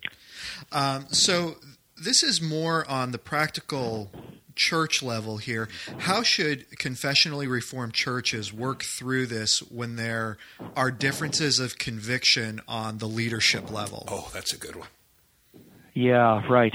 [0.71, 1.55] Um, so
[2.01, 4.11] this is more on the practical
[4.55, 5.67] church level here.
[5.99, 10.37] How should confessionally reformed churches work through this when there
[10.75, 14.05] are differences of conviction on the leadership level?
[14.07, 14.89] Oh, that's a good one.
[15.93, 16.73] Yeah, right.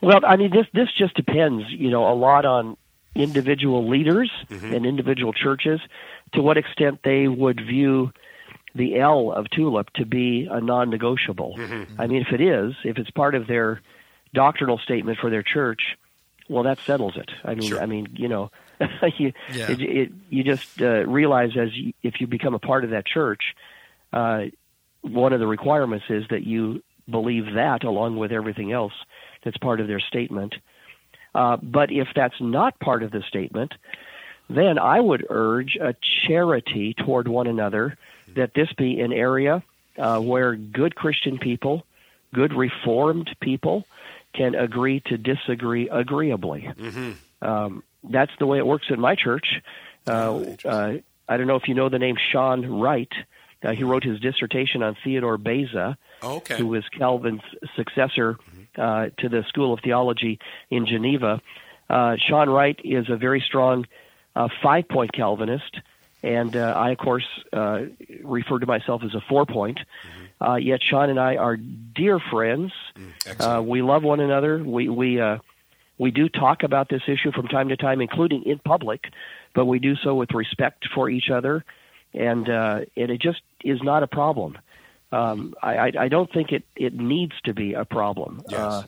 [0.00, 2.76] Well, I mean, this this just depends, you know, a lot on
[3.14, 4.74] individual leaders Mm-hmm.
[4.74, 5.80] and individual churches
[6.34, 8.10] to what extent they would view
[8.74, 11.56] the L of TULIP to be a non-negotiable.
[11.58, 12.00] Mm-hmm.
[12.00, 13.80] I mean, if it is, if it's part of their
[14.34, 15.96] doctrinal statement for their church,
[16.48, 17.30] well, that settles it.
[17.44, 17.80] I mean, Sure.
[17.80, 18.50] I mean, you know,
[19.18, 19.70] you Yeah.
[19.70, 23.06] it, it, you just uh, realize as you, if you become a part of that
[23.06, 23.42] church,
[24.12, 24.44] uh,
[25.02, 28.92] one of the requirements is that you believe that along with everything else
[29.44, 30.54] that's part of their statement.
[31.34, 33.72] Uh, but if that's not part of the statement,
[34.48, 35.94] then I would urge a
[36.26, 37.96] charity toward one another,
[38.36, 39.62] that this be an area
[39.98, 41.84] uh, where good Christian people,
[42.34, 43.84] good Reformed people,
[44.34, 46.68] can agree to disagree agreeably.
[47.42, 49.60] Um, that's the way it works in my church.
[50.06, 50.92] Uh, uh,
[51.28, 53.12] I don't know if you know the name Shawn Wright.
[53.62, 56.56] Uh, he wrote his dissertation on Theodore Beza Oh, okay.
[56.56, 57.42] who was Calvin's
[57.76, 58.36] successor
[58.76, 60.38] uh, to the School of Theology
[60.70, 61.40] in Geneva.
[61.90, 63.86] Uh, Shawn Wright is a very strong
[64.34, 65.78] uh, five point Calvinist,
[66.22, 67.82] and uh, I, of course, uh,
[68.22, 69.80] refer to myself as a four point.
[70.40, 72.72] Uh, yet Shawn and I are dear friends.
[73.26, 73.40] Excellent.
[73.58, 74.62] Uh, we love one another.
[74.62, 75.38] We we uh,
[75.98, 79.04] we do talk about this issue from time to time, including in public,
[79.54, 81.64] but we do so with respect for each other,
[82.12, 84.58] and uh, and it just is not a problem.
[85.12, 88.58] Um, I, I don't think it it needs to be a problem Yes.
[88.60, 88.82] uh,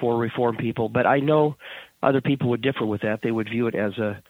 [0.00, 1.56] for reform people, but I know
[2.02, 3.22] other people would differ with that.
[3.22, 4.20] They would view it as a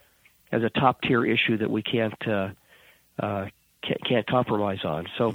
[0.52, 2.50] as a top tier issue that we can't uh,
[3.18, 3.46] uh,
[3.82, 5.06] can't, can't compromise on.
[5.16, 5.34] So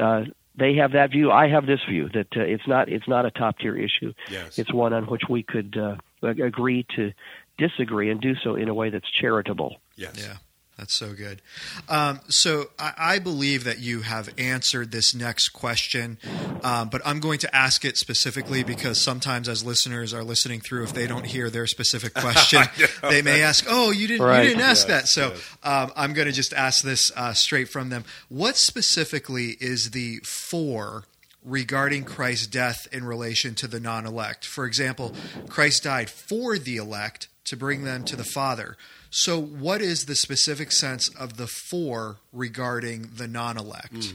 [0.00, 0.24] uh,
[0.56, 1.30] they have that view.
[1.30, 4.12] I have this view that uh, it's not it's not a top tier issue.
[4.30, 4.58] Yes.
[4.58, 7.12] It's one on which we could uh, ag- agree to
[7.58, 9.76] disagree and do so in a way that's charitable.
[9.96, 10.14] yes.
[10.18, 10.36] Yeah,
[10.78, 11.40] that's so good.
[11.88, 16.18] Um, so I, I believe that you have answered this next question,
[16.62, 20.84] um, but I'm going to ask it specifically because sometimes, as listeners are listening through,
[20.84, 22.62] if they don't hear their specific question,
[23.02, 24.42] they may ask, "Oh, you didn't Right.
[24.42, 25.56] you didn't ask Yes, that." So yes.
[25.62, 28.04] um, I'm going to just ask this uh, straight from them.
[28.28, 31.04] What specifically is the for?
[31.44, 34.44] Regarding Christ's death in relation to the non elect.
[34.44, 35.14] For example,
[35.48, 38.76] Christ died for the elect to bring them to the Father.
[39.18, 44.12] So, what is the specific sense of the for regarding the non elect?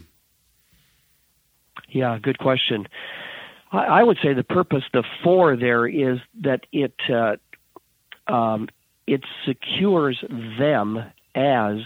[1.89, 2.87] Yeah, good question.
[3.71, 7.37] I, I would say the purpose, the for there is that it uh,
[8.31, 8.69] um,
[9.07, 11.79] it secures them as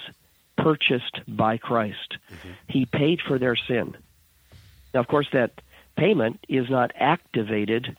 [0.57, 2.17] purchased by Christ.
[2.67, 3.95] He paid for their sin.
[4.93, 5.61] Now, of course, that
[5.95, 7.95] payment is not activated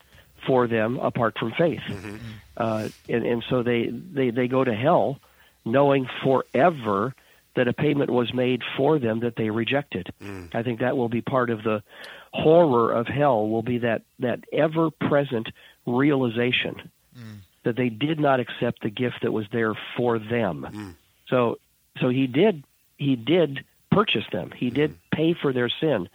[0.47, 2.15] for them apart from faith, mm-hmm.
[2.15, 2.31] Mm-hmm.
[2.57, 5.19] uh, and, and so they, they they go to hell
[5.65, 7.13] knowing forever
[7.55, 10.13] that a payment was made for them that they rejected.
[10.21, 10.53] Mm.
[10.53, 11.83] I think that will be part of the
[12.31, 15.49] horror of hell will be that that ever present
[15.85, 17.37] realization mm.
[17.63, 20.67] that they did not accept the gift that was there for them.
[20.71, 20.95] Mm.
[21.29, 21.57] So
[21.99, 22.63] so he did
[22.97, 24.51] he did purchase them.
[24.55, 25.15] He did mm-hmm.
[25.15, 26.09] pay for their sin.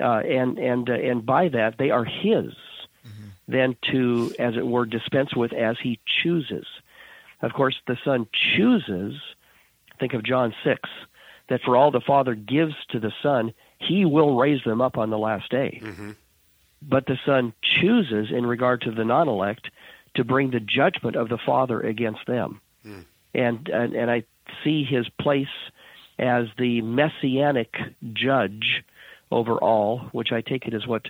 [0.00, 2.54] Uh, and and uh, and by that they are his
[3.52, 6.66] then to as it were dispense with as he chooses.
[7.40, 9.14] Of course the son chooses
[9.98, 10.80] think of John 6
[11.48, 15.10] that for all the father gives to the son he will raise them up on
[15.10, 15.80] the last day.
[15.82, 16.10] Mm-hmm.
[16.82, 19.68] But the son chooses in regard to the non-elect
[20.14, 22.60] to bring the judgment of the father against them.
[22.84, 23.04] Mm.
[23.34, 24.24] And, and and I
[24.62, 25.46] see his place
[26.18, 27.74] as the messianic
[28.12, 28.84] judge
[29.30, 31.06] over all, which I take it is what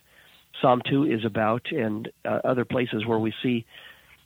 [0.63, 3.67] Psalm 2 is about, and uh, other places where we see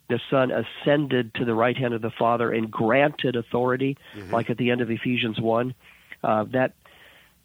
[0.07, 3.97] the Son ascended to the right hand of the Father and granted authority,
[4.31, 5.73] like at the end of Ephesians 1.
[6.23, 6.73] Uh, that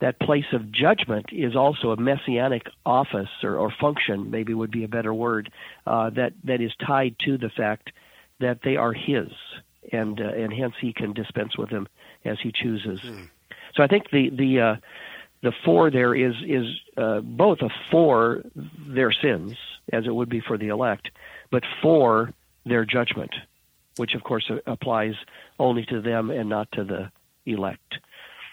[0.00, 4.82] that place of judgment is also a messianic office or, or function, maybe would be
[4.82, 5.50] a better word,
[5.86, 7.92] uh, that that is tied to the fact
[8.40, 9.28] that they are His,
[9.92, 11.88] and uh, and hence He can dispense with them
[12.24, 13.00] as He chooses.
[13.74, 14.76] So I think the the uh,
[15.42, 16.66] the for there is is
[16.96, 18.42] uh, both a for
[18.86, 19.54] their sins,
[19.92, 21.10] as it would be for the elect,
[21.50, 22.32] but for
[22.64, 23.34] their judgment,
[23.96, 25.14] which of course applies
[25.58, 27.10] only to them and not to the
[27.44, 27.98] elect.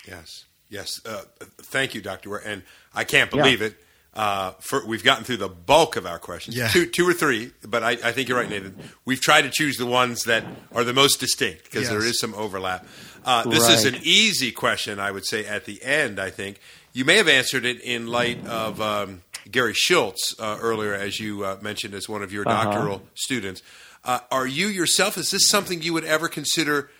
[0.07, 0.99] Yes, yes.
[1.05, 1.23] Uh,
[1.61, 2.37] thank you, Doctor.
[2.37, 2.63] And
[2.93, 3.75] I can't believe it.
[4.19, 6.67] Uh, for, we've gotten through the bulk of our questions, Yeah.
[6.67, 8.75] two, two or three, but I, I think you're right, Nathan.
[9.05, 10.43] We've tried to choose the ones that
[10.75, 12.09] are the most distinct because there Yes.
[12.15, 12.85] is some overlap.
[13.23, 16.19] Uh, this is an easy question, I would say, at the end.
[16.19, 16.59] I think
[16.91, 21.45] you may have answered it in light of um, Gary Shultz uh, earlier, as you
[21.45, 22.63] uh, mentioned, as one of your Uh-huh.
[22.65, 23.61] doctoral students.
[24.03, 25.17] Uh, are you yourself?
[25.17, 26.91] Is this something you would ever consider?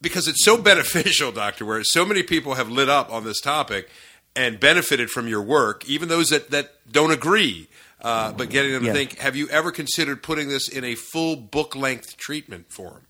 [0.00, 1.64] Because it's so beneficial, Doctor.
[1.66, 3.88] Where so many people have lit up on this topic
[4.34, 7.68] and benefited from your work, even those that that don't agree.
[8.00, 8.92] Uh, but getting them Yes.
[8.94, 13.06] to think, have you ever considered putting this in a full book length treatment form?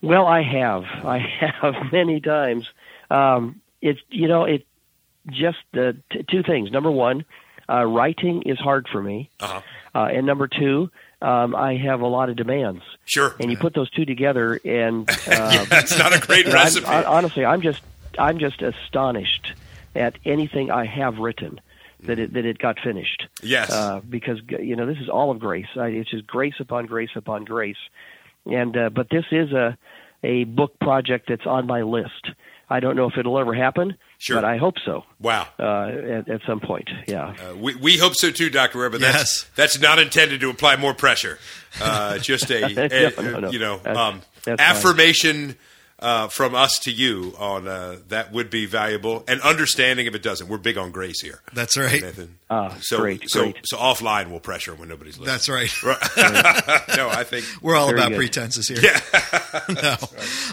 [0.00, 0.84] Well, I have.
[1.04, 2.68] I have many times.
[3.10, 4.66] Um, it's you know it
[5.30, 6.70] just uh, t- two things.
[6.70, 7.24] Number one,
[7.68, 9.60] uh, writing is hard for me, Uh-huh.
[9.94, 10.90] uh, and number two,
[11.20, 12.82] um, I have a lot of demands.
[13.04, 13.34] Sure.
[13.38, 16.86] And you put those two together, and uh, yeah, that's not a great I'm- recipe.
[16.86, 17.82] I, honestly, I'm just
[18.18, 19.52] I'm just astonished
[19.94, 21.60] at anything I have written
[22.04, 23.26] that it that it got finished.
[23.42, 23.70] yes.
[23.70, 25.66] Uh, because you know this is all of grace.
[25.76, 27.76] I, it's just grace upon grace upon grace,
[28.46, 29.76] and uh, but this is a
[30.24, 32.30] a book project that's on my list.
[32.70, 34.36] I don't know if it'll ever happen, Sure.
[34.36, 35.46] but I hope so wow.
[35.58, 36.88] uh, at, at some point.
[37.06, 37.34] Yeah.
[37.50, 38.92] Uh, we, we hope so too, Doctor Webb.
[38.92, 39.46] That's Yes.
[39.56, 41.38] that's not intended to apply more pressure.
[41.82, 42.64] Uh, just a,
[43.18, 43.50] a- No, no, no.
[43.50, 44.70] you know That's- um, that's fine.
[44.76, 45.56] affirmation
[46.02, 50.22] uh, from us to you on uh, that would be valuable, and understanding if it
[50.22, 50.48] doesn't.
[50.48, 52.02] We're big on grace here, That's right.
[52.02, 52.38] Nathan.
[52.50, 53.56] Ah, so great, so great.
[53.64, 55.32] so offline we'll pressure when nobody's listening.
[55.32, 56.96] That's right.
[56.96, 58.16] no, I think We're all about good.
[58.18, 58.82] pretenses here.
[59.82, 59.96] no.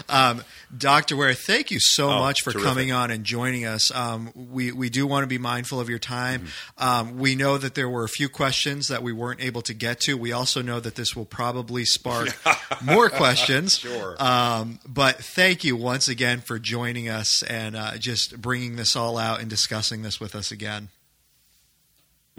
[0.08, 0.42] Um,
[0.76, 1.16] Dr.
[1.16, 2.68] Ware, thank you so Oh, much for terrific.
[2.68, 3.90] coming on and joining us.
[3.94, 6.42] Um, we, we do want to be mindful of your time.
[6.78, 6.82] Mm-hmm.
[7.10, 10.00] Um, we know that there were a few questions that we weren't able to get
[10.02, 10.16] to.
[10.16, 12.28] We also know that this will probably spark
[12.84, 13.78] more questions.
[13.78, 14.14] Sure.
[14.22, 19.16] Um, but thank you once again for joining us and uh, just bringing this all
[19.16, 20.88] out and discussing this with us again.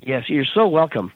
[0.04, 1.12] Yes, you're so welcome.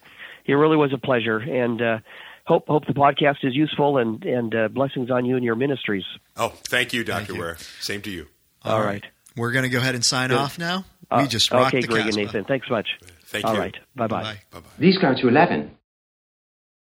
[0.47, 1.99] It really was a pleasure, and uh,
[2.45, 6.05] hope hope the podcast is useful and and uh, blessings on you and your ministries.
[6.36, 7.36] Oh, thank you, Doctor.
[7.36, 7.57] Ware.
[7.81, 8.27] Same to you.
[8.63, 9.03] All right.
[9.38, 10.38] We're going to go ahead and sign Good.
[10.38, 10.86] off now.
[11.11, 12.45] Uh, we just rocked okay, the Greg and Nathan.
[12.45, 12.88] Thanks much.
[13.25, 13.59] Thank All you.
[13.59, 13.75] right.
[13.95, 14.23] Bye bye.
[14.23, 14.59] Bye-bye.
[14.59, 15.13] Bye bye.
[15.13, 15.71] Go to 11.